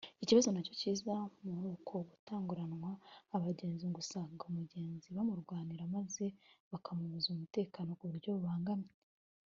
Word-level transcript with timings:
Ikibazo 0.23 0.47
nacyo 0.51 0.73
kiza 0.79 1.13
muri 1.53 1.67
uko 1.75 1.93
gutanguranwa 2.09 2.89
abagenzi 3.35 3.83
ngo 3.87 3.97
usanga 4.05 4.41
umugenzi 4.49 5.07
bamurwanira 5.15 5.83
maze 5.95 6.25
bakamubuza 6.71 7.27
umutekano 7.29 7.91
ku 7.99 8.05
buryo 8.11 8.29
bubangamye 8.35 8.91